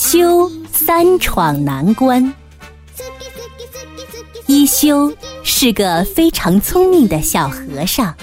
[0.00, 2.32] 休三闯难关。
[4.46, 8.14] 一休是个非常聪明的小和尚。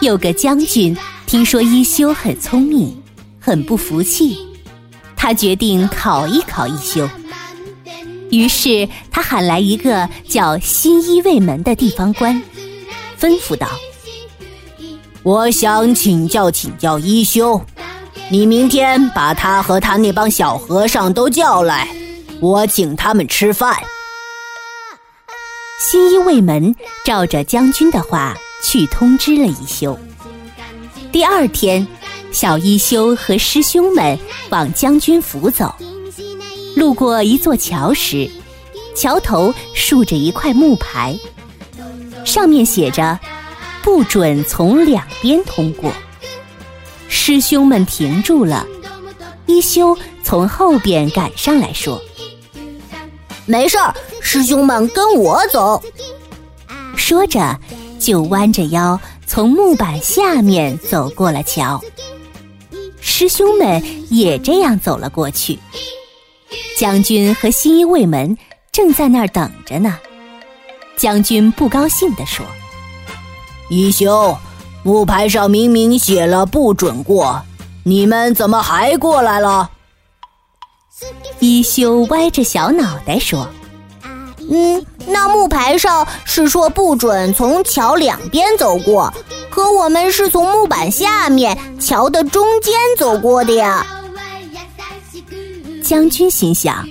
[0.00, 0.96] 有个将军
[1.26, 2.96] 听说一休很聪明，
[3.40, 4.38] 很不服气，
[5.16, 7.06] 他决定考一考一休。
[8.30, 12.40] 于是他喊来一个叫新一卫门的地方官，
[13.18, 13.66] 吩咐道
[15.24, 17.60] ：“我想请教请教一休。”
[18.28, 21.88] 你明天把他和他那帮小和尚都叫来，
[22.40, 23.76] 我请他们吃饭。
[25.78, 29.96] 新一卫门照着将军的话去通知了一休。
[31.12, 31.86] 第二天，
[32.32, 34.18] 小一休和师兄们
[34.50, 35.72] 往将军府走，
[36.74, 38.28] 路过一座桥时，
[38.96, 41.16] 桥头竖着一块木牌，
[42.24, 43.18] 上面写着
[43.84, 45.92] “不准从两边通过”。
[47.08, 48.66] 师兄们停住了，
[49.46, 52.00] 一休从后边赶上来说
[53.46, 55.82] ：“没事儿，师兄们跟我走。”
[56.96, 57.58] 说着，
[57.98, 61.80] 就弯着腰从木板下面走过了桥。
[63.00, 65.58] 师兄们也这样走了过去。
[66.76, 68.36] 将军和新一卫门
[68.70, 69.98] 正在那儿等着呢。
[70.96, 72.44] 将军不高兴地说
[73.70, 74.36] ：“一休。”
[74.86, 77.42] 木牌上明明写了不准过，
[77.82, 79.68] 你们怎么还过来了？
[81.40, 83.48] 一休歪着小脑袋说
[84.48, 89.12] ：“嗯，那木牌上是说不准从桥两边走过，
[89.50, 93.84] 可我们是从木板下面桥的中间走过的呀。”
[95.82, 96.88] 将军心想：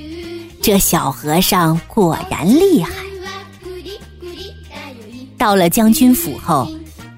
[0.61, 2.91] 这小和尚果然厉害。
[5.37, 6.67] 到了将军府后。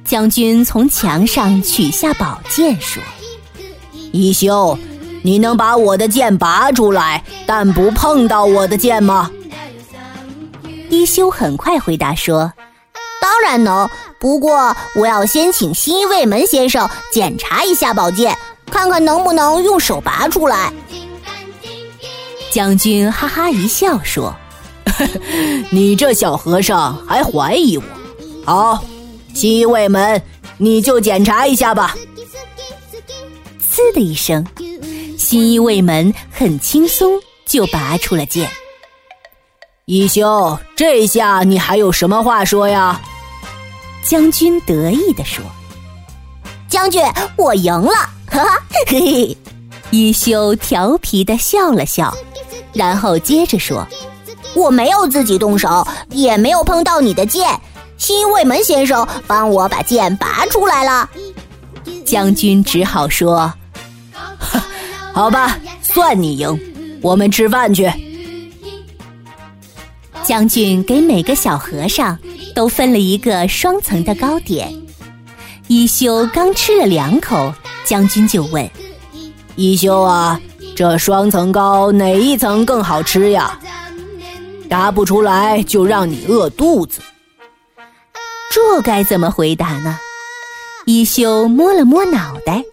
[0.08, 3.04] 将军从墙上取下宝剑，说
[4.14, 4.80] ：“一休，
[5.22, 9.30] 你能把我的剑拔出来，但不碰到我的剑吗？”
[10.90, 12.54] 一休很快回答说
[13.22, 18.38] ：“当然能，不过我要先请新一卫门先生检查一下宝剑，
[18.72, 20.72] 看看能不能用手拔出来。”
[22.50, 24.34] 将军哈哈一笑说：
[25.70, 27.84] “你这小和尚还怀疑我？
[28.46, 28.82] 好。”
[29.38, 30.20] 新一卫门，
[30.58, 31.96] 你就检查一下吧。
[33.72, 34.44] 呲的一声，
[35.16, 37.12] 新一卫门很轻松
[37.46, 38.50] 就拔出了剑。
[39.86, 43.00] 一休，这下你还有什么话说呀？
[44.02, 45.46] 将军得意地说
[46.68, 47.06] ：“将军，
[47.36, 47.94] 我赢了！”
[48.26, 49.38] 哈哈，嘿嘿。
[49.92, 52.12] 一休调皮的笑了笑，
[52.74, 53.88] 然后接着说
[54.58, 57.48] ：“我没有自己动手，也没有碰到你的剑。”
[57.98, 61.10] 新卫门先生帮我把剑拔出来了，
[62.06, 63.52] 将军只好说
[65.14, 66.60] ：“好吧，算你赢，
[67.02, 67.92] 我们吃饭去。”
[70.24, 72.18] 将军给每个小和尚
[72.54, 74.74] 都分了一个双层的糕点。
[75.68, 77.54] 一休刚吃了两口，
[77.84, 78.70] 将军就问
[79.56, 80.40] ：“一休啊，
[80.76, 83.60] 这双层糕哪一层更好吃呀？
[84.70, 87.02] 答不出来就让你饿肚子。”
[88.58, 90.00] 这该怎么回答呢？
[90.86, 92.64] 一休摸了摸脑袋，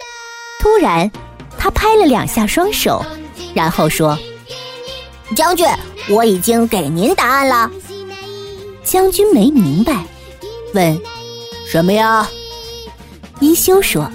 [0.58, 1.12] 突然，
[1.58, 3.04] 他拍了两下双手，
[3.52, 4.18] 然后说
[5.36, 5.66] ：“将军，
[6.08, 7.70] 我已经给您答案了。”
[8.82, 10.02] 将军没明白，
[10.72, 10.98] 问
[11.70, 12.26] ：“什么呀？”
[13.40, 14.10] 一休说：“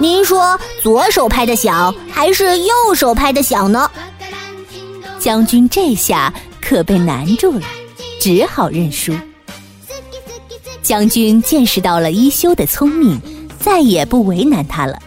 [0.00, 3.90] 您说左手拍的响，还是右手拍的响呢？”
[5.20, 6.32] 将军这下
[6.62, 7.66] 可被难住了，
[8.18, 9.12] 只好认输。
[10.88, 13.20] 将军见识到了一休的聪明，
[13.60, 14.98] 再也不为难他了。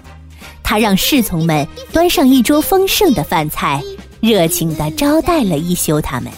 [0.62, 3.82] 他让侍从们端上一桌丰盛的饭菜，
[4.20, 6.32] 热情地招待了一休他们。